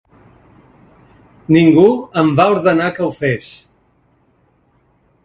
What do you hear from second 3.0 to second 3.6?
ho fes.